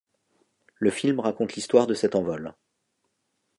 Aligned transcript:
Le 0.79 0.89
film 0.89 1.19
raconte 1.19 1.53
l'histoire 1.53 1.85
de 1.85 1.93
cet 1.93 2.15
envol. 2.15 2.55